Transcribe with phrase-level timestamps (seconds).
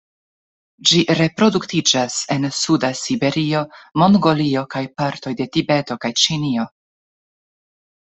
[0.91, 3.63] Ĝi reproduktiĝas en suda Siberio,
[4.05, 6.71] Mongolio kaj partoj de Tibeto kaj Ĉinio.